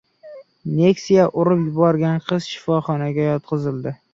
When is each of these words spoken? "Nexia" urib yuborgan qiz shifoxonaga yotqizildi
"Nexia" 0.77 1.27
urib 1.43 1.61
yuborgan 1.65 2.17
qiz 2.31 2.51
shifoxonaga 2.55 3.29
yotqizildi 3.31 3.99